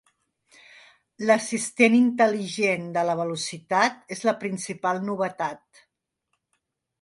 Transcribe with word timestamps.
L'Assistent 1.29 1.97
Intel·ligent 1.97 2.87
de 2.95 3.03
la 3.09 3.15
Velocitat 3.19 4.01
és 4.17 4.25
la 4.29 4.35
principal 4.47 5.05
novetat. 5.11 5.85